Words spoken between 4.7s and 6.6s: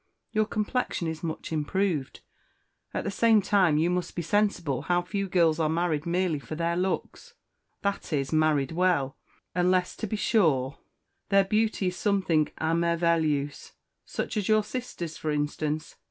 how few girls are married merely for